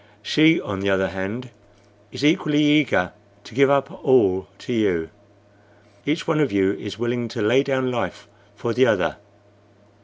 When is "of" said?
6.39-6.51